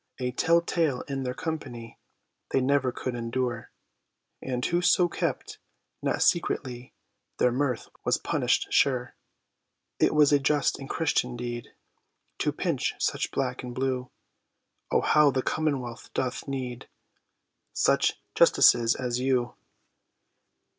A 0.17 0.31
tell 0.31 0.61
tale 0.61 1.01
in 1.01 1.21
their 1.21 1.35
company 1.35 1.99
They 2.49 2.59
never 2.59 2.91
could 2.91 3.13
endure, 3.13 3.69
And 4.41 4.65
whoso 4.65 5.07
kept 5.07 5.59
not 6.01 6.23
secretly 6.23 6.95
Their 7.37 7.51
mirth, 7.51 7.87
was 8.03 8.17
punished 8.17 8.73
sure; 8.73 9.15
It 9.99 10.15
was 10.15 10.31
a 10.33 10.39
just 10.39 10.79
and 10.79 10.89
Christian 10.89 11.37
deed 11.37 11.75
To 12.39 12.51
pinch 12.51 12.95
such 12.97 13.29
black 13.29 13.61
and 13.61 13.75
blue: 13.75 14.09
O 14.89 15.01
how 15.01 15.29
the 15.29 15.43
commonwealth 15.43 16.09
doth 16.15 16.47
need 16.47 16.89
Such 17.75 18.19
justices 18.33 18.95
as 18.95 19.19
you! 19.19 19.53